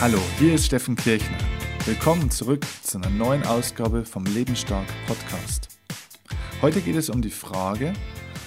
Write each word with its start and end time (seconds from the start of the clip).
Hallo, 0.00 0.20
hier 0.38 0.54
ist 0.54 0.66
Steffen 0.66 0.94
Kirchner. 0.94 1.38
Willkommen 1.84 2.30
zurück 2.30 2.64
zu 2.84 2.98
einer 2.98 3.10
neuen 3.10 3.44
Ausgabe 3.44 4.04
vom 4.04 4.24
Lebensstark 4.26 4.86
Podcast. 5.08 5.76
Heute 6.62 6.82
geht 6.82 6.94
es 6.94 7.10
um 7.10 7.20
die 7.20 7.32
Frage, 7.32 7.92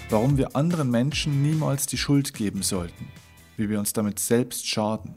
warum 0.09 0.37
wir 0.37 0.55
anderen 0.55 0.89
Menschen 0.89 1.41
niemals 1.41 1.87
die 1.87 1.97
Schuld 1.97 2.33
geben 2.33 2.61
sollten, 2.61 3.09
wie 3.57 3.69
wir 3.69 3.79
uns 3.79 3.91
damit 3.91 4.17
selbst 4.19 4.65
schaden 4.65 5.15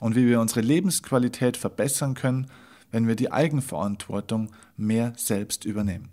und 0.00 0.16
wie 0.16 0.26
wir 0.26 0.40
unsere 0.40 0.62
Lebensqualität 0.62 1.56
verbessern 1.56 2.14
können, 2.14 2.50
wenn 2.90 3.06
wir 3.06 3.14
die 3.14 3.30
Eigenverantwortung 3.30 4.50
mehr 4.76 5.12
selbst 5.16 5.64
übernehmen. 5.64 6.08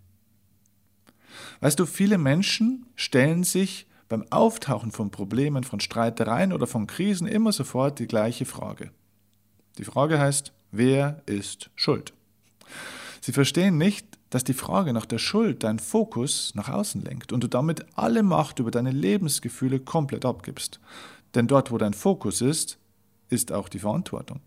Weißt 1.61 1.79
du, 1.79 1.87
viele 1.87 2.19
Menschen 2.19 2.85
stellen 2.95 3.43
sich 3.43 3.87
beim 4.09 4.25
Auftauchen 4.29 4.91
von 4.91 5.09
Problemen, 5.09 5.63
von 5.63 5.79
Streitereien 5.79 6.53
oder 6.53 6.67
von 6.67 6.85
Krisen 6.85 7.27
immer 7.27 7.51
sofort 7.51 7.97
die 7.97 8.07
gleiche 8.07 8.45
Frage. 8.45 8.91
Die 9.77 9.83
Frage 9.83 10.19
heißt, 10.19 10.53
wer 10.71 11.21
ist 11.25 11.69
schuld? 11.75 12.13
Sie 13.21 13.31
verstehen 13.31 13.77
nicht, 13.77 14.07
dass 14.29 14.43
die 14.43 14.53
Frage 14.53 14.93
nach 14.93 15.05
der 15.05 15.17
Schuld 15.17 15.63
deinen 15.63 15.79
Fokus 15.79 16.53
nach 16.55 16.69
außen 16.69 17.01
lenkt 17.01 17.31
und 17.31 17.43
du 17.43 17.47
damit 17.47 17.85
alle 17.95 18.23
Macht 18.23 18.59
über 18.59 18.71
deine 18.71 18.91
Lebensgefühle 18.91 19.79
komplett 19.79 20.25
abgibst. 20.25 20.79
Denn 21.35 21.47
dort, 21.47 21.71
wo 21.71 21.77
dein 21.77 21.93
Fokus 21.93 22.41
ist, 22.41 22.77
ist 23.29 23.51
auch 23.51 23.69
die 23.69 23.79
Verantwortung. 23.79 24.41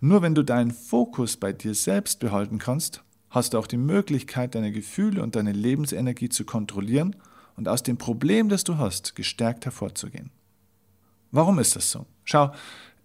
Nur 0.00 0.22
wenn 0.22 0.34
du 0.34 0.42
deinen 0.42 0.70
Fokus 0.70 1.36
bei 1.36 1.52
dir 1.52 1.74
selbst 1.74 2.20
behalten 2.20 2.58
kannst, 2.58 3.02
hast 3.30 3.54
du 3.54 3.58
auch 3.58 3.66
die 3.66 3.76
Möglichkeit, 3.76 4.54
deine 4.54 4.72
Gefühle 4.72 5.22
und 5.22 5.36
deine 5.36 5.52
Lebensenergie 5.52 6.28
zu 6.28 6.44
kontrollieren 6.44 7.16
und 7.56 7.68
aus 7.68 7.82
dem 7.82 7.96
Problem, 7.96 8.48
das 8.48 8.64
du 8.64 8.78
hast, 8.78 9.14
gestärkt 9.16 9.64
hervorzugehen. 9.64 10.30
Warum 11.30 11.58
ist 11.58 11.76
das 11.76 11.90
so? 11.90 12.06
Schau, 12.24 12.52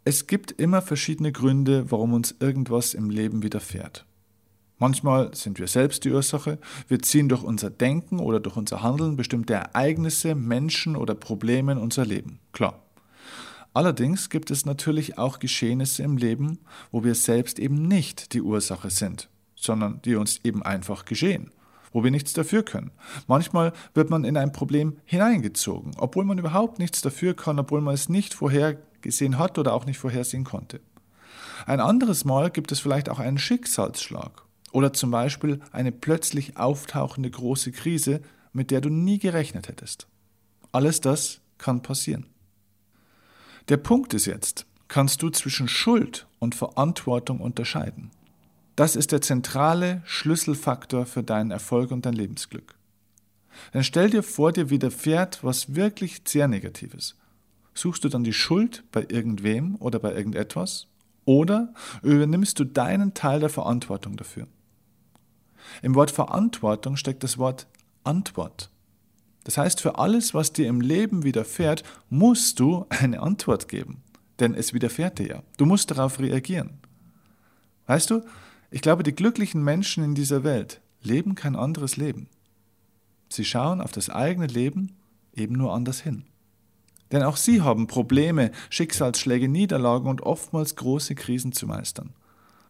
es 0.08 0.26
gibt 0.26 0.54
immer 0.54 0.82
verschiedene 0.82 1.34
Gründe, 1.34 1.92
warum 1.92 2.14
uns 2.14 2.34
irgendwas 2.40 2.94
im 2.94 3.10
Leben 3.10 3.44
widerfährt. 3.44 4.06
Manchmal 4.80 5.36
sind 5.36 5.60
wir 5.60 5.68
selbst 5.68 6.06
die 6.06 6.12
Ursache, 6.12 6.60
wir 6.88 7.02
ziehen 7.02 7.28
durch 7.28 7.44
unser 7.44 7.70
Denken 7.70 8.22
oder 8.22 8.40
durch 8.40 8.56
unser 8.56 8.82
Handeln 8.82 9.18
bestimmte 9.18 9.56
Ereignisse, 9.56 10.34
Menschen 10.34 10.96
oder 10.96 11.14
Probleme 11.14 11.74
in 11.74 11.78
unser 11.78 12.06
Leben. 12.06 12.40
Klar. 12.54 12.82
Allerdings 13.74 14.30
gibt 14.30 14.50
es 14.50 14.66
natürlich 14.66 15.18
auch 15.18 15.40
Geschehnisse 15.40 16.04
im 16.04 16.16
Leben, 16.16 16.60
wo 16.90 17.04
wir 17.04 17.14
selbst 17.14 17.60
eben 17.60 17.86
nicht 17.86 18.32
die 18.34 18.42
Ursache 18.42 18.90
sind, 18.90 19.28
sondern 19.58 20.02
die 20.04 20.16
uns 20.16 20.40
eben 20.46 20.64
einfach 20.64 21.04
geschehen, 21.04 21.52
wo 21.92 22.06
wir 22.06 22.12
nichts 22.12 22.32
dafür 22.32 22.64
können. 22.64 22.92
Manchmal 23.28 23.74
wird 23.94 24.10
man 24.10 24.24
in 24.24 24.38
ein 24.38 24.54
Problem 24.54 24.96
hineingezogen, 25.04 25.92
obwohl 25.98 26.24
man 26.24 26.38
überhaupt 26.38 26.80
nichts 26.80 27.02
dafür 27.02 27.34
kann, 27.34 27.60
obwohl 27.60 27.82
man 27.82 27.94
es 27.94 28.08
nicht 28.08 28.34
vorhergesehen 29.08 29.38
hat 29.38 29.58
oder 29.58 29.74
auch 29.74 29.86
nicht 29.86 29.98
vorhersehen 29.98 30.44
konnte. 30.44 30.82
Ein 31.66 31.80
anderes 31.80 32.26
Mal 32.26 32.50
gibt 32.52 32.72
es 32.72 32.80
vielleicht 32.80 33.10
auch 33.10 33.20
einen 33.20 33.38
Schicksalsschlag 33.38 34.44
oder 34.72 34.94
zum 34.94 35.12
Beispiel 35.12 35.60
eine 35.72 35.92
plötzlich 35.92 36.58
auftauchende 36.58 37.30
große 37.32 37.72
Krise, 37.72 38.22
mit 38.54 38.70
der 38.70 38.82
du 38.82 38.90
nie 38.90 39.18
gerechnet 39.18 39.68
hättest. 39.68 40.08
Alles 40.72 41.02
das 41.02 41.40
kann 41.58 41.82
passieren. 41.82 42.26
Der 43.70 43.78
Punkt 43.78 44.14
ist 44.14 44.28
jetzt, 44.28 44.66
kannst 44.88 45.22
du 45.22 45.30
zwischen 45.30 45.68
Schuld 45.68 46.28
und 46.40 46.56
Verantwortung 46.56 47.40
unterscheiden. 47.42 48.12
Das 48.76 48.96
ist 48.96 49.12
der 49.12 49.22
zentrale 49.22 50.02
Schlüsselfaktor 50.06 51.06
für 51.06 51.24
deinen 51.24 51.52
Erfolg 51.52 51.92
und 51.92 52.06
dein 52.06 52.14
Lebensglück. 52.14 52.76
Dann 53.72 53.84
stell 53.84 54.10
dir 54.10 54.22
vor, 54.22 54.52
dir 54.52 54.70
widerfährt 54.70 55.44
was 55.44 55.76
wirklich 55.76 56.22
sehr 56.28 56.48
Negatives. 56.48 57.16
Suchst 57.78 58.04
du 58.04 58.10
dann 58.10 58.24
die 58.24 58.34
Schuld 58.34 58.84
bei 58.92 59.06
irgendwem 59.08 59.76
oder 59.76 60.00
bei 60.00 60.12
irgendetwas? 60.12 60.88
Oder 61.26 61.74
übernimmst 62.02 62.58
du 62.58 62.64
deinen 62.64 63.14
Teil 63.14 63.40
der 63.40 63.50
Verantwortung 63.50 64.18
dafür? 64.18 64.48
Im 65.84 65.94
Wort 65.94 66.10
Verantwortung 66.10 66.98
steckt 66.98 67.22
das 67.22 67.38
Wort 67.38 67.68
Antwort. 68.04 68.72
Das 69.44 69.60
heißt, 69.60 69.80
für 69.80 70.00
alles, 70.00 70.34
was 70.34 70.54
dir 70.54 70.68
im 70.68 70.82
Leben 70.82 71.24
widerfährt, 71.24 71.84
musst 72.10 72.60
du 72.60 72.88
eine 72.90 73.22
Antwort 73.22 73.68
geben. 73.68 74.02
Denn 74.40 74.56
es 74.56 74.74
widerfährt 74.74 75.20
dir 75.20 75.28
ja. 75.28 75.44
Du 75.58 75.68
musst 75.68 75.92
darauf 75.92 76.20
reagieren. 76.20 76.80
Weißt 77.86 78.10
du, 78.10 78.24
ich 78.72 78.82
glaube, 78.82 79.04
die 79.04 79.14
glücklichen 79.14 79.64
Menschen 79.64 80.04
in 80.04 80.16
dieser 80.16 80.44
Welt 80.44 80.82
leben 81.04 81.36
kein 81.36 81.56
anderes 81.56 81.96
Leben. 81.96 82.28
Sie 83.30 83.46
schauen 83.46 83.82
auf 83.82 83.92
das 83.92 84.10
eigene 84.10 84.48
Leben 84.48 84.96
eben 85.36 85.54
nur 85.54 85.76
anders 85.76 86.02
hin. 86.02 86.26
Denn 87.12 87.24
auch 87.24 87.38
sie 87.38 87.62
haben 87.62 87.88
Probleme, 87.88 88.52
Schicksalsschläge, 88.70 89.48
Niederlagen 89.48 90.08
und 90.08 90.22
oftmals 90.22 90.76
große 90.76 91.16
Krisen 91.16 91.52
zu 91.54 91.68
meistern. 91.68 92.14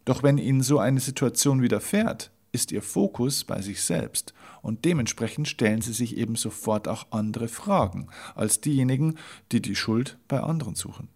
Doch 0.04 0.22
wenn 0.22 0.38
ihnen 0.38 0.62
so 0.62 0.78
eine 0.78 1.00
Situation 1.00 1.60
widerfährt, 1.60 2.30
ist 2.52 2.72
ihr 2.72 2.82
Fokus 2.82 3.44
bei 3.44 3.60
sich 3.60 3.82
selbst 3.82 4.32
und 4.62 4.84
dementsprechend 4.84 5.48
stellen 5.48 5.82
sie 5.82 5.92
sich 5.92 6.16
eben 6.16 6.34
sofort 6.34 6.88
auch 6.88 7.08
andere 7.10 7.48
Fragen 7.48 8.08
als 8.34 8.60
diejenigen, 8.60 9.16
die 9.52 9.60
die 9.60 9.76
Schuld 9.76 10.18
bei 10.28 10.40
anderen 10.40 10.74
suchen. 10.74 11.08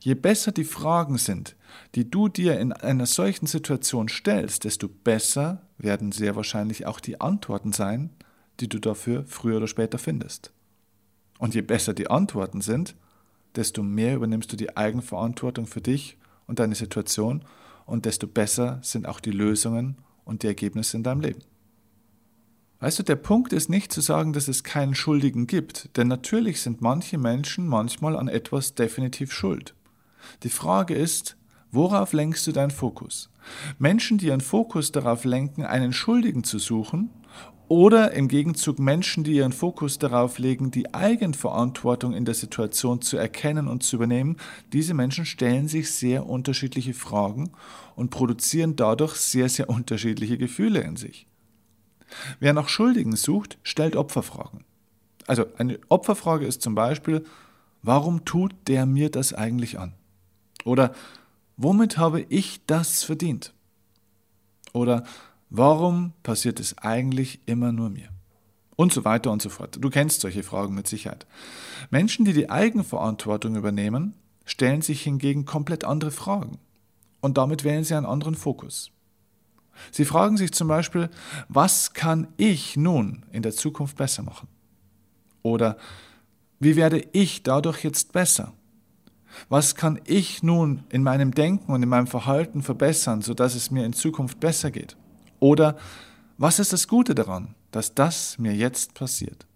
Je 0.00 0.14
besser 0.14 0.52
die 0.52 0.64
Fragen 0.64 1.18
sind, 1.18 1.56
die 1.94 2.10
du 2.10 2.28
dir 2.28 2.58
in 2.58 2.72
einer 2.72 3.06
solchen 3.06 3.46
Situation 3.46 4.08
stellst, 4.08 4.64
desto 4.64 4.88
besser 4.88 5.62
werden 5.78 6.12
sehr 6.12 6.36
wahrscheinlich 6.36 6.86
auch 6.86 7.00
die 7.00 7.20
Antworten 7.20 7.72
sein, 7.72 8.10
die 8.60 8.68
du 8.68 8.78
dafür 8.78 9.24
früher 9.26 9.58
oder 9.58 9.66
später 9.66 9.98
findest. 9.98 10.53
Und 11.38 11.54
je 11.54 11.62
besser 11.62 11.94
die 11.94 12.10
Antworten 12.10 12.60
sind, 12.60 12.94
desto 13.56 13.82
mehr 13.82 14.16
übernimmst 14.16 14.52
du 14.52 14.56
die 14.56 14.76
Eigenverantwortung 14.76 15.66
für 15.66 15.80
dich 15.80 16.16
und 16.46 16.58
deine 16.58 16.74
Situation 16.74 17.44
und 17.86 18.04
desto 18.04 18.26
besser 18.26 18.78
sind 18.82 19.06
auch 19.06 19.20
die 19.20 19.30
Lösungen 19.30 19.96
und 20.24 20.42
die 20.42 20.46
Ergebnisse 20.46 20.96
in 20.96 21.02
deinem 21.02 21.20
Leben. 21.20 21.40
Weißt 22.80 22.98
du, 22.98 23.02
der 23.02 23.16
Punkt 23.16 23.52
ist 23.52 23.70
nicht 23.70 23.92
zu 23.92 24.00
sagen, 24.00 24.32
dass 24.32 24.48
es 24.48 24.64
keinen 24.64 24.94
Schuldigen 24.94 25.46
gibt, 25.46 25.96
denn 25.96 26.08
natürlich 26.08 26.60
sind 26.60 26.82
manche 26.82 27.18
Menschen 27.18 27.66
manchmal 27.66 28.16
an 28.16 28.28
etwas 28.28 28.74
definitiv 28.74 29.32
schuld. 29.32 29.74
Die 30.42 30.50
Frage 30.50 30.94
ist, 30.94 31.36
worauf 31.70 32.12
lenkst 32.12 32.46
du 32.46 32.52
deinen 32.52 32.70
Fokus? 32.70 33.30
Menschen, 33.78 34.18
die 34.18 34.26
ihren 34.26 34.40
Fokus 34.40 34.92
darauf 34.92 35.24
lenken, 35.24 35.64
einen 35.64 35.92
Schuldigen 35.92 36.44
zu 36.44 36.58
suchen, 36.58 37.10
oder 37.68 38.12
im 38.12 38.28
Gegenzug 38.28 38.78
Menschen, 38.78 39.24
die 39.24 39.36
ihren 39.36 39.52
Fokus 39.52 39.98
darauf 39.98 40.38
legen, 40.38 40.70
die 40.70 40.92
Eigenverantwortung 40.92 42.12
in 42.12 42.24
der 42.24 42.34
Situation 42.34 43.00
zu 43.00 43.16
erkennen 43.16 43.68
und 43.68 43.82
zu 43.82 43.96
übernehmen, 43.96 44.36
diese 44.72 44.94
Menschen 44.94 45.24
stellen 45.24 45.68
sich 45.68 45.90
sehr 45.92 46.26
unterschiedliche 46.26 46.94
Fragen 46.94 47.52
und 47.96 48.10
produzieren 48.10 48.76
dadurch 48.76 49.16
sehr, 49.16 49.48
sehr 49.48 49.70
unterschiedliche 49.70 50.36
Gefühle 50.36 50.80
in 50.80 50.96
sich. 50.96 51.26
Wer 52.38 52.52
nach 52.52 52.68
Schuldigen 52.68 53.16
sucht, 53.16 53.58
stellt 53.62 53.96
Opferfragen. 53.96 54.64
Also 55.26 55.46
eine 55.56 55.78
Opferfrage 55.88 56.46
ist 56.46 56.62
zum 56.62 56.74
Beispiel, 56.74 57.24
warum 57.82 58.24
tut 58.24 58.54
der 58.66 58.86
mir 58.86 59.10
das 59.10 59.32
eigentlich 59.32 59.78
an? 59.78 59.94
Oder 60.64 60.94
womit 61.56 61.98
habe 61.98 62.20
ich 62.20 62.64
das 62.66 63.02
verdient? 63.02 63.54
Oder 64.72 65.04
Warum 65.56 66.14
passiert 66.24 66.58
es 66.58 66.76
eigentlich 66.78 67.38
immer 67.46 67.70
nur 67.70 67.88
mir? 67.88 68.08
Und 68.74 68.92
so 68.92 69.04
weiter 69.04 69.30
und 69.30 69.40
so 69.40 69.50
fort. 69.50 69.78
Du 69.80 69.88
kennst 69.88 70.20
solche 70.20 70.42
Fragen 70.42 70.74
mit 70.74 70.88
Sicherheit. 70.88 71.28
Menschen, 71.90 72.24
die 72.24 72.32
die 72.32 72.50
Eigenverantwortung 72.50 73.54
übernehmen, 73.54 74.14
stellen 74.44 74.82
sich 74.82 75.02
hingegen 75.02 75.44
komplett 75.44 75.84
andere 75.84 76.10
Fragen. 76.10 76.58
Und 77.20 77.38
damit 77.38 77.62
wählen 77.62 77.84
sie 77.84 77.94
einen 77.94 78.04
anderen 78.04 78.34
Fokus. 78.34 78.90
Sie 79.92 80.04
fragen 80.04 80.36
sich 80.36 80.50
zum 80.50 80.66
Beispiel, 80.66 81.08
was 81.48 81.92
kann 81.92 82.26
ich 82.36 82.76
nun 82.76 83.24
in 83.30 83.42
der 83.42 83.52
Zukunft 83.52 83.96
besser 83.96 84.24
machen? 84.24 84.48
Oder 85.42 85.76
wie 86.58 86.74
werde 86.74 87.06
ich 87.12 87.44
dadurch 87.44 87.84
jetzt 87.84 88.12
besser? 88.12 88.54
Was 89.48 89.76
kann 89.76 90.00
ich 90.04 90.42
nun 90.42 90.82
in 90.88 91.04
meinem 91.04 91.32
Denken 91.32 91.70
und 91.70 91.84
in 91.84 91.88
meinem 91.88 92.08
Verhalten 92.08 92.60
verbessern, 92.60 93.22
sodass 93.22 93.54
es 93.54 93.70
mir 93.70 93.86
in 93.86 93.92
Zukunft 93.92 94.40
besser 94.40 94.72
geht? 94.72 94.96
Oder 95.40 95.76
was 96.38 96.58
ist 96.58 96.72
das 96.72 96.88
Gute 96.88 97.14
daran, 97.14 97.54
dass 97.70 97.94
das 97.94 98.38
mir 98.38 98.54
jetzt 98.54 98.94
passiert? 98.94 99.46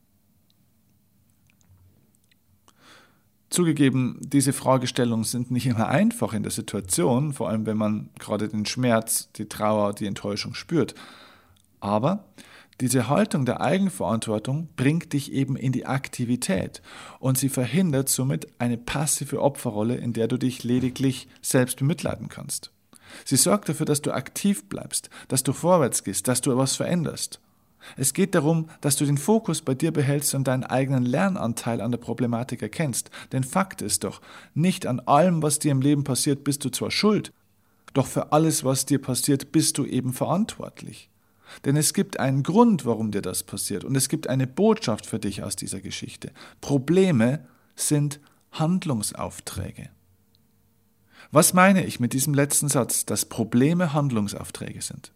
Zugegeben, 3.50 4.18
diese 4.20 4.52
Fragestellungen 4.52 5.24
sind 5.24 5.50
nicht 5.50 5.66
immer 5.66 5.88
einfach 5.88 6.34
in 6.34 6.42
der 6.42 6.52
Situation, 6.52 7.32
vor 7.32 7.48
allem 7.48 7.64
wenn 7.64 7.78
man 7.78 8.10
gerade 8.18 8.48
den 8.48 8.66
Schmerz, 8.66 9.30
die 9.36 9.48
Trauer, 9.48 9.94
die 9.94 10.06
Enttäuschung 10.06 10.52
spürt. 10.54 10.94
Aber 11.80 12.24
diese 12.80 13.08
Haltung 13.08 13.46
der 13.46 13.60
Eigenverantwortung 13.60 14.68
bringt 14.76 15.12
dich 15.12 15.32
eben 15.32 15.56
in 15.56 15.72
die 15.72 15.86
Aktivität 15.86 16.82
und 17.18 17.38
sie 17.38 17.48
verhindert 17.48 18.08
somit 18.08 18.46
eine 18.60 18.78
passive 18.78 19.42
Opferrolle, 19.42 19.96
in 19.96 20.12
der 20.12 20.28
du 20.28 20.36
dich 20.36 20.62
lediglich 20.62 21.26
selbst 21.42 21.78
bemitleiden 21.78 22.28
kannst. 22.28 22.70
Sie 23.24 23.36
sorgt 23.36 23.68
dafür, 23.68 23.86
dass 23.86 24.02
du 24.02 24.12
aktiv 24.12 24.68
bleibst, 24.68 25.10
dass 25.28 25.42
du 25.42 25.52
vorwärts 25.52 26.04
gehst, 26.04 26.28
dass 26.28 26.40
du 26.40 26.52
etwas 26.52 26.76
veränderst. 26.76 27.40
Es 27.96 28.12
geht 28.12 28.34
darum, 28.34 28.68
dass 28.80 28.96
du 28.96 29.04
den 29.04 29.18
Fokus 29.18 29.62
bei 29.62 29.74
dir 29.74 29.92
behältst 29.92 30.34
und 30.34 30.48
deinen 30.48 30.64
eigenen 30.64 31.04
Lernanteil 31.04 31.80
an 31.80 31.90
der 31.90 31.98
Problematik 31.98 32.62
erkennst. 32.62 33.10
Denn 33.32 33.44
Fakt 33.44 33.82
ist 33.82 34.04
doch, 34.04 34.20
nicht 34.54 34.86
an 34.86 35.00
allem, 35.00 35.42
was 35.42 35.58
dir 35.58 35.72
im 35.72 35.80
Leben 35.80 36.04
passiert, 36.04 36.44
bist 36.44 36.64
du 36.64 36.70
zwar 36.70 36.90
schuld, 36.90 37.32
doch 37.94 38.06
für 38.06 38.32
alles, 38.32 38.64
was 38.64 38.86
dir 38.86 39.00
passiert, 39.00 39.52
bist 39.52 39.78
du 39.78 39.84
eben 39.84 40.12
verantwortlich. 40.12 41.08
Denn 41.64 41.76
es 41.76 41.94
gibt 41.94 42.20
einen 42.20 42.42
Grund, 42.42 42.84
warum 42.84 43.10
dir 43.10 43.22
das 43.22 43.42
passiert 43.42 43.84
und 43.84 43.96
es 43.96 44.08
gibt 44.08 44.28
eine 44.28 44.46
Botschaft 44.46 45.06
für 45.06 45.18
dich 45.18 45.42
aus 45.42 45.56
dieser 45.56 45.80
Geschichte. 45.80 46.30
Probleme 46.60 47.46
sind 47.74 48.20
Handlungsaufträge. 48.52 49.88
Was 51.30 51.52
meine 51.52 51.84
ich 51.84 52.00
mit 52.00 52.12
diesem 52.12 52.34
letzten 52.34 52.68
Satz, 52.68 53.04
dass 53.04 53.26
Probleme 53.26 53.92
Handlungsaufträge 53.92 54.82
sind? 54.82 55.12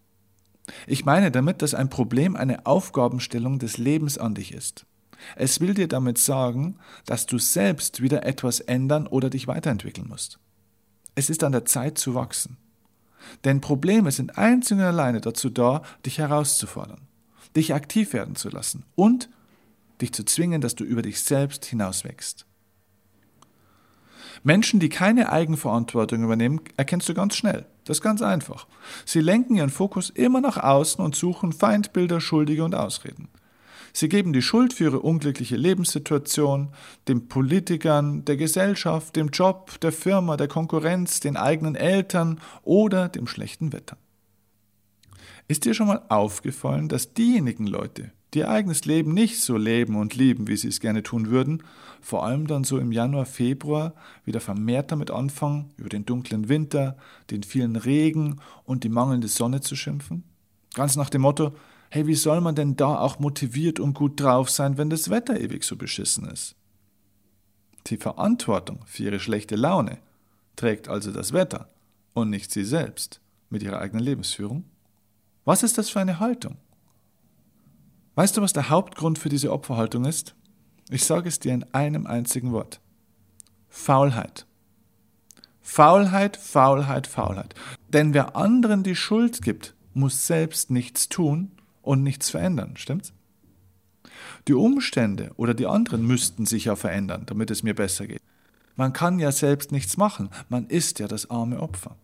Ich 0.87 1.05
meine 1.05 1.31
damit, 1.31 1.63
dass 1.63 1.75
ein 1.75 1.91
Problem 1.91 2.37
eine 2.37 2.67
Aufgabenstellung 2.67 3.59
des 3.59 3.79
Lebens 3.79 4.19
an 4.19 4.35
dich 4.35 4.53
ist. 4.53 4.87
Es 5.37 5.61
will 5.61 5.75
dir 5.75 5.89
damit 5.89 6.19
sagen, 6.19 6.77
dass 7.07 7.27
du 7.27 7.39
selbst 7.39 8.03
wieder 8.03 8.25
etwas 8.25 8.61
ändern 8.61 9.07
oder 9.07 9.31
dich 9.31 9.47
weiterentwickeln 9.47 10.09
musst. 10.09 10.39
Es 11.15 11.31
ist 11.31 11.45
an 11.45 11.53
der 11.53 11.65
Zeit 11.65 11.99
zu 11.99 12.15
wachsen. 12.15 12.57
Denn 13.45 13.61
Probleme 13.61 14.11
sind 14.11 14.37
einzig 14.37 14.79
und 14.79 14.83
alleine 14.83 15.21
dazu 15.21 15.49
da, 15.49 15.83
dich 16.05 16.19
herauszufordern, 16.19 17.03
dich 17.55 17.73
aktiv 17.73 18.13
werden 18.13 18.35
zu 18.35 18.49
lassen 18.49 18.85
und 18.97 19.29
dich 20.01 20.13
zu 20.13 20.25
zwingen, 20.25 20.61
dass 20.61 20.75
du 20.75 20.85
über 20.85 21.03
dich 21.03 21.21
selbst 21.21 21.65
hinauswächst. 21.65 22.47
Menschen, 24.43 24.81
die 24.81 24.89
keine 24.89 25.31
Eigenverantwortung 25.31 26.23
übernehmen, 26.23 26.61
erkennst 26.77 27.09
du 27.09 27.15
ganz 27.15 27.37
schnell. 27.37 27.67
Das 27.85 27.99
ist 27.99 28.03
ganz 28.03 28.23
einfach. 28.23 28.67
Sie 29.05 29.21
lenken 29.21 29.57
ihren 29.57 29.71
Fokus 29.71 30.11
immer 30.11 30.41
nach 30.41 30.57
außen 30.57 31.05
und 31.05 31.17
suchen 31.17 31.53
Feindbilder, 31.53 32.21
Schuldige 32.21 32.65
und 32.65 32.75
Ausreden. 32.75 33.29
Sie 33.93 34.09
geben 34.09 34.33
die 34.33 34.43
Schuld 34.43 34.73
für 34.73 34.85
ihre 34.85 35.01
unglückliche 35.01 35.57
Lebenssituation 35.57 36.71
den 37.09 37.29
Politikern, 37.29 38.25
der 38.25 38.37
Gesellschaft, 38.39 39.17
dem 39.17 39.29
Job, 39.29 39.79
der 39.81 39.93
Firma, 39.93 40.37
der 40.37 40.49
Konkurrenz, 40.49 41.21
den 41.21 41.37
eigenen 41.37 41.75
Eltern 41.75 42.41
oder 42.63 43.09
dem 43.09 43.27
schlechten 43.27 43.73
Wetter. 43.73 43.99
Ist 45.47 45.67
dir 45.67 45.75
schon 45.75 45.89
mal 45.89 46.03
aufgefallen, 46.09 46.89
dass 46.89 47.13
diejenigen 47.13 47.67
Leute, 47.67 48.13
die 48.35 48.41
ihr 48.41 48.51
eigenes 48.51 48.85
Leben 48.85 49.13
nicht 49.13 49.41
so 49.41 49.57
leben 49.57 49.97
und 49.97 50.15
lieben, 50.15 50.49
wie 50.49 50.57
sie 50.57 50.69
es 50.69 50.81
gerne 50.81 51.03
tun 51.03 51.29
würden, 51.29 51.63
vor 52.01 52.25
allem 52.25 52.47
dann 52.47 52.65
so 52.65 52.79
im 52.79 52.91
Januar, 52.91 53.27
Februar 53.27 53.95
wieder 54.25 54.41
vermehrt 54.41 54.91
damit 54.91 55.11
anfangen, 55.11 55.71
über 55.77 55.89
den 55.89 56.07
dunklen 56.07 56.49
Winter, 56.49 56.97
den 57.31 57.43
vielen 57.43 57.77
Regen 57.77 58.41
und 58.65 58.85
die 58.85 58.89
mangelnde 58.89 59.29
Sonne 59.29 59.61
zu 59.61 59.77
schimpfen? 59.77 60.25
Ganz 60.75 60.97
nach 60.97 61.11
dem 61.11 61.23
Motto, 61.23 61.53
hey, 61.91 62.07
wie 62.07 62.15
soll 62.15 62.41
man 62.41 62.55
denn 62.55 62.77
da 62.77 62.99
auch 62.99 63.19
motiviert 63.19 63.79
und 63.79 63.95
gut 63.95 64.19
drauf 64.19 64.49
sein, 64.49 64.79
wenn 64.79 64.89
das 64.89 65.11
Wetter 65.11 65.39
ewig 65.39 65.65
so 65.65 65.77
beschissen 65.77 66.27
ist? 66.27 66.57
Die 67.89 67.99
Verantwortung 67.99 68.81
für 68.87 69.05
ihre 69.05 69.21
schlechte 69.21 69.57
Laune 69.57 69.99
trägt 70.57 70.89
also 70.89 71.13
das 71.13 71.33
Wetter 71.33 71.69
und 72.15 72.31
nicht 72.31 72.51
sie 72.51 72.65
selbst 72.65 73.21
mit 73.51 73.63
ihrer 73.63 73.81
eigenen 73.81 74.05
Lebensführung. 74.05 74.65
Was 75.45 75.63
ist 75.63 75.77
das 75.77 75.91
für 75.91 76.01
eine 76.01 76.19
Haltung? 76.19 76.57
Weißt 78.23 78.37
du, 78.37 78.41
was 78.41 78.53
der 78.53 78.69
Hauptgrund 78.69 79.19
für 79.19 79.31
diese 79.31 79.51
Opferhaltung 79.51 80.05
ist? 80.05 80.37
Ich 80.91 81.05
sage 81.05 81.29
es 81.29 81.41
dir 81.41 81.53
in 81.55 81.65
einem 81.75 82.07
einzigen 82.07 82.53
Wort. 82.53 82.81
Faulheit. 83.69 84.47
Faulheit, 85.61 86.37
Faulheit, 86.37 87.09
Faulheit. 87.09 87.57
Denn 87.89 88.15
wer 88.15 88.37
anderen 88.37 88.85
die 88.85 88.95
Schuld 88.95 89.43
gibt, 89.43 89.75
muss 89.93 90.29
selbst 90.29 90.71
nichts 90.71 91.09
tun 91.09 91.51
und 91.83 92.05
nichts 92.05 92.31
verändern, 92.31 92.77
stimmt's? 92.77 93.13
Die 94.47 94.55
Umstände 94.55 95.33
oder 95.35 95.53
die 95.53 95.67
anderen 95.67 96.07
müssten 96.07 96.47
sich 96.47 96.67
ja 96.67 96.77
verändern, 96.77 97.25
damit 97.27 97.51
es 97.51 97.65
mir 97.65 97.75
besser 97.75 98.07
geht. 98.07 98.23
Man 98.77 98.93
kann 98.93 99.19
ja 99.19 99.33
selbst 99.33 99.73
nichts 99.73 99.97
machen, 99.97 100.31
man 100.49 100.69
ist 100.69 101.01
ja 101.01 101.09
das 101.09 101.29
arme 101.29 101.59
Opfer. 101.59 101.97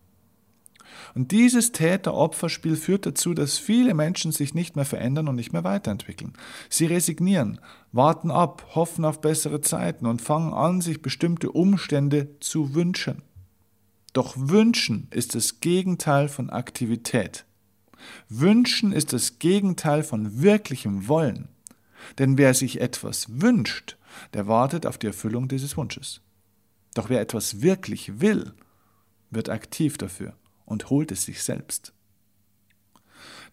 Und 1.15 1.31
dieses 1.31 1.71
Täter-Opfer-Spiel 1.71 2.75
führt 2.75 3.05
dazu, 3.05 3.33
dass 3.33 3.57
viele 3.57 3.93
Menschen 3.93 4.31
sich 4.31 4.53
nicht 4.53 4.75
mehr 4.75 4.85
verändern 4.85 5.27
und 5.27 5.35
nicht 5.35 5.53
mehr 5.53 5.63
weiterentwickeln. 5.63 6.33
Sie 6.69 6.85
resignieren, 6.85 7.59
warten 7.91 8.31
ab, 8.31 8.67
hoffen 8.75 9.05
auf 9.05 9.21
bessere 9.21 9.61
Zeiten 9.61 10.05
und 10.05 10.21
fangen 10.21 10.53
an, 10.53 10.81
sich 10.81 11.01
bestimmte 11.01 11.51
Umstände 11.51 12.39
zu 12.39 12.75
wünschen. 12.75 13.23
Doch 14.13 14.33
Wünschen 14.37 15.07
ist 15.11 15.35
das 15.35 15.59
Gegenteil 15.59 16.29
von 16.29 16.49
Aktivität. 16.49 17.45
Wünschen 18.27 18.91
ist 18.91 19.13
das 19.13 19.39
Gegenteil 19.39 20.03
von 20.03 20.41
wirklichem 20.41 21.07
Wollen. 21.07 21.49
Denn 22.17 22.37
wer 22.37 22.53
sich 22.53 22.81
etwas 22.81 23.41
wünscht, 23.41 23.97
der 24.33 24.47
wartet 24.47 24.85
auf 24.85 24.97
die 24.97 25.07
Erfüllung 25.07 25.47
dieses 25.47 25.77
Wunsches. 25.77 26.21
Doch 26.95 27.09
wer 27.09 27.21
etwas 27.21 27.61
wirklich 27.61 28.19
will, 28.19 28.53
wird 29.29 29.49
aktiv 29.49 29.97
dafür 29.97 30.33
und 30.69 30.89
holt 30.89 31.11
es 31.11 31.23
sich 31.23 31.43
selbst. 31.43 31.93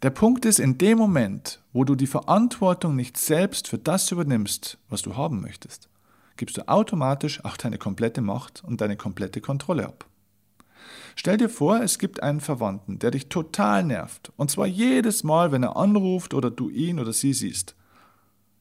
Der 0.02 0.10
Punkt 0.10 0.44
ist, 0.44 0.60
in 0.60 0.78
dem 0.78 0.98
Moment, 0.98 1.62
wo 1.72 1.84
du 1.84 1.94
die 1.94 2.06
Verantwortung 2.06 2.94
nicht 2.94 3.16
selbst 3.16 3.68
für 3.68 3.78
das 3.78 4.10
übernimmst, 4.12 4.78
was 4.88 5.02
du 5.02 5.16
haben 5.16 5.40
möchtest, 5.40 5.88
gibst 6.36 6.58
du 6.58 6.68
automatisch 6.68 7.42
auch 7.44 7.56
deine 7.56 7.78
komplette 7.78 8.20
Macht 8.20 8.62
und 8.62 8.80
deine 8.80 8.96
komplette 8.96 9.40
Kontrolle 9.40 9.86
ab. 9.86 10.06
Stell 11.14 11.38
dir 11.38 11.48
vor, 11.48 11.80
es 11.80 11.98
gibt 11.98 12.22
einen 12.22 12.40
Verwandten, 12.40 12.98
der 12.98 13.10
dich 13.10 13.30
total 13.30 13.84
nervt, 13.84 14.32
und 14.36 14.50
zwar 14.50 14.66
jedes 14.66 15.24
Mal, 15.24 15.50
wenn 15.50 15.62
er 15.62 15.76
anruft 15.76 16.34
oder 16.34 16.50
du 16.50 16.68
ihn 16.68 17.00
oder 17.00 17.14
sie 17.14 17.32
siehst. 17.32 17.74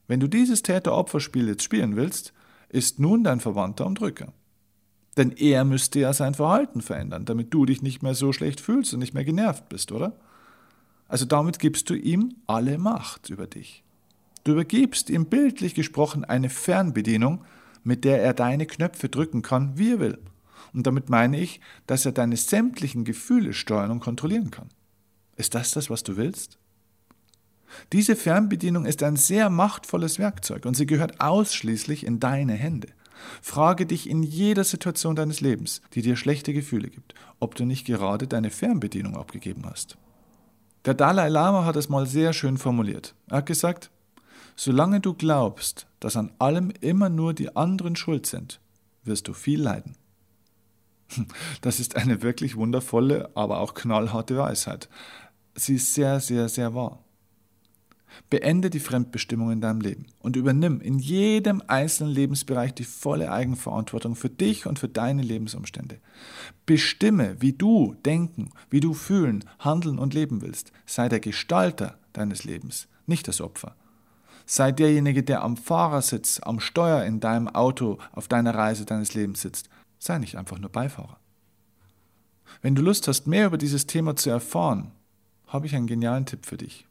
Wenn 0.08 0.20
du 0.20 0.26
dieses 0.26 0.62
Täter-Opfer-Spiel 0.62 1.48
jetzt 1.48 1.64
spielen 1.64 1.96
willst, 1.96 2.32
ist 2.70 2.98
nun 2.98 3.24
dein 3.24 3.40
Verwandter 3.40 3.84
am 3.84 3.94
Drücker. 3.94 4.32
Denn 5.16 5.32
er 5.32 5.64
müsste 5.64 6.00
ja 6.00 6.12
sein 6.12 6.34
Verhalten 6.34 6.82
verändern, 6.82 7.24
damit 7.24 7.52
du 7.54 7.64
dich 7.64 7.82
nicht 7.82 8.02
mehr 8.02 8.14
so 8.14 8.32
schlecht 8.32 8.60
fühlst 8.60 8.92
und 8.92 9.00
nicht 9.00 9.14
mehr 9.14 9.24
genervt 9.24 9.68
bist, 9.68 9.92
oder? 9.92 10.12
Also 11.08 11.24
damit 11.24 11.58
gibst 11.58 11.88
du 11.88 11.94
ihm 11.94 12.34
alle 12.46 12.78
Macht 12.78 13.30
über 13.30 13.46
dich. 13.46 13.82
Du 14.44 14.52
übergibst 14.52 15.10
ihm 15.10 15.26
bildlich 15.26 15.74
gesprochen 15.74 16.24
eine 16.24 16.50
Fernbedienung, 16.50 17.44
mit 17.82 18.04
der 18.04 18.22
er 18.22 18.34
deine 18.34 18.66
Knöpfe 18.66 19.08
drücken 19.08 19.42
kann, 19.42 19.78
wie 19.78 19.92
er 19.92 20.00
will. 20.00 20.18
Und 20.72 20.86
damit 20.86 21.08
meine 21.08 21.38
ich, 21.38 21.60
dass 21.86 22.04
er 22.04 22.12
deine 22.12 22.36
sämtlichen 22.36 23.04
Gefühle 23.04 23.54
steuern 23.54 23.90
und 23.90 24.00
kontrollieren 24.00 24.50
kann. 24.50 24.68
Ist 25.36 25.54
das 25.54 25.70
das, 25.70 25.88
was 25.88 26.02
du 26.02 26.16
willst? 26.16 26.58
Diese 27.92 28.16
Fernbedienung 28.16 28.86
ist 28.86 29.02
ein 29.02 29.16
sehr 29.16 29.50
machtvolles 29.50 30.18
Werkzeug 30.18 30.66
und 30.66 30.76
sie 30.76 30.86
gehört 30.86 31.20
ausschließlich 31.20 32.06
in 32.06 32.20
deine 32.20 32.54
Hände. 32.54 32.88
Frage 33.42 33.86
dich 33.86 34.08
in 34.08 34.22
jeder 34.22 34.64
Situation 34.64 35.16
deines 35.16 35.40
Lebens, 35.40 35.80
die 35.94 36.02
dir 36.02 36.16
schlechte 36.16 36.52
Gefühle 36.52 36.88
gibt, 36.88 37.14
ob 37.40 37.54
du 37.54 37.64
nicht 37.64 37.86
gerade 37.86 38.26
deine 38.26 38.50
Fernbedienung 38.50 39.16
abgegeben 39.16 39.64
hast. 39.66 39.96
Der 40.84 40.94
Dalai 40.94 41.28
Lama 41.28 41.64
hat 41.64 41.76
es 41.76 41.88
mal 41.88 42.06
sehr 42.06 42.32
schön 42.32 42.58
formuliert. 42.58 43.14
Er 43.28 43.38
hat 43.38 43.46
gesagt, 43.46 43.90
solange 44.54 45.00
du 45.00 45.14
glaubst, 45.14 45.86
dass 46.00 46.16
an 46.16 46.32
allem 46.38 46.70
immer 46.80 47.08
nur 47.08 47.34
die 47.34 47.56
anderen 47.56 47.96
schuld 47.96 48.26
sind, 48.26 48.60
wirst 49.04 49.28
du 49.28 49.32
viel 49.32 49.60
leiden. 49.60 49.96
Das 51.60 51.80
ist 51.80 51.96
eine 51.96 52.22
wirklich 52.22 52.56
wundervolle, 52.56 53.30
aber 53.34 53.60
auch 53.60 53.74
knallharte 53.74 54.36
Weisheit. 54.36 54.88
Sie 55.54 55.76
ist 55.76 55.94
sehr, 55.94 56.20
sehr, 56.20 56.48
sehr 56.48 56.74
wahr. 56.74 57.02
Beende 58.30 58.70
die 58.70 58.80
Fremdbestimmung 58.80 59.50
in 59.50 59.60
deinem 59.60 59.80
Leben 59.80 60.06
und 60.20 60.36
übernimm 60.36 60.80
in 60.80 60.98
jedem 60.98 61.62
einzelnen 61.66 62.12
Lebensbereich 62.12 62.74
die 62.74 62.84
volle 62.84 63.30
Eigenverantwortung 63.30 64.16
für 64.16 64.30
dich 64.30 64.66
und 64.66 64.78
für 64.78 64.88
deine 64.88 65.22
Lebensumstände. 65.22 65.98
Bestimme, 66.64 67.36
wie 67.40 67.52
du 67.52 67.94
denken, 68.04 68.50
wie 68.70 68.80
du 68.80 68.94
fühlen, 68.94 69.44
handeln 69.58 69.98
und 69.98 70.14
leben 70.14 70.42
willst. 70.42 70.72
Sei 70.86 71.08
der 71.08 71.20
Gestalter 71.20 71.98
deines 72.12 72.44
Lebens, 72.44 72.88
nicht 73.06 73.28
das 73.28 73.40
Opfer. 73.40 73.76
Sei 74.46 74.70
derjenige, 74.70 75.22
der 75.22 75.42
am 75.42 75.56
Fahrersitz, 75.56 76.40
am 76.42 76.60
Steuer 76.60 77.04
in 77.04 77.20
deinem 77.20 77.48
Auto 77.48 77.98
auf 78.12 78.28
deiner 78.28 78.54
Reise 78.54 78.84
deines 78.84 79.14
Lebens 79.14 79.40
sitzt. 79.40 79.68
Sei 79.98 80.18
nicht 80.18 80.36
einfach 80.36 80.58
nur 80.58 80.70
Beifahrer. 80.70 81.18
Wenn 82.62 82.74
du 82.74 82.82
Lust 82.82 83.08
hast, 83.08 83.26
mehr 83.26 83.46
über 83.46 83.58
dieses 83.58 83.86
Thema 83.86 84.16
zu 84.16 84.30
erfahren, 84.30 84.92
habe 85.48 85.66
ich 85.66 85.74
einen 85.74 85.86
genialen 85.86 86.26
Tipp 86.26 86.46
für 86.46 86.56
dich. 86.56 86.86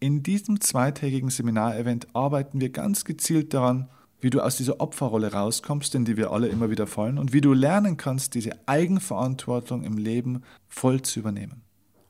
In 0.00 0.22
diesem 0.22 0.60
zweitägigen 0.60 1.30
Seminarevent 1.30 2.06
arbeiten 2.14 2.60
wir 2.60 2.70
ganz 2.70 3.04
gezielt 3.04 3.52
daran, 3.52 3.88
wie 4.20 4.30
du 4.30 4.40
aus 4.40 4.56
dieser 4.56 4.80
Opferrolle 4.80 5.32
rauskommst, 5.32 5.96
in 5.96 6.04
die 6.04 6.16
wir 6.16 6.30
alle 6.30 6.46
immer 6.48 6.70
wieder 6.70 6.86
fallen, 6.86 7.18
und 7.18 7.32
wie 7.32 7.40
du 7.40 7.52
lernen 7.52 7.96
kannst, 7.96 8.34
diese 8.34 8.52
Eigenverantwortung 8.66 9.82
im 9.82 9.98
Leben 9.98 10.42
voll 10.68 11.02
zu 11.02 11.18
übernehmen. 11.20 11.62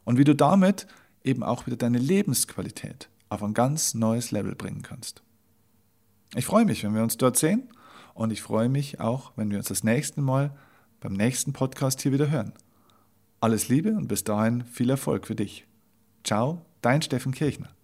Und 0.04 0.18
wie 0.18 0.24
du 0.24 0.34
damit 0.34 0.86
eben 1.24 1.42
auch 1.42 1.66
wieder 1.66 1.76
deine 1.76 1.98
Lebensqualität 1.98 3.08
auf 3.30 3.42
ein 3.42 3.54
ganz 3.54 3.94
neues 3.94 4.30
Level 4.30 4.54
bringen 4.54 4.82
kannst. 4.82 5.22
Ich 6.34 6.44
freue 6.44 6.64
mich, 6.64 6.84
wenn 6.84 6.94
wir 6.94 7.02
uns 7.02 7.16
dort 7.16 7.36
sehen 7.36 7.68
und 8.14 8.32
ich 8.32 8.42
freue 8.42 8.68
mich 8.68 9.00
auch, 9.00 9.32
wenn 9.36 9.50
wir 9.50 9.58
uns 9.58 9.68
das 9.68 9.84
nächste 9.84 10.20
Mal 10.20 10.54
beim 11.00 11.14
nächsten 11.14 11.52
Podcast 11.52 12.02
hier 12.02 12.12
wieder 12.12 12.30
hören. 12.30 12.52
Alles 13.40 13.68
Liebe 13.68 13.92
und 13.92 14.08
bis 14.08 14.24
dahin 14.24 14.64
viel 14.64 14.90
Erfolg 14.90 15.26
für 15.26 15.36
dich. 15.36 15.66
Ciao, 16.24 16.62
dein 16.82 17.00
Steffen 17.02 17.32
Kirchner. 17.32 17.77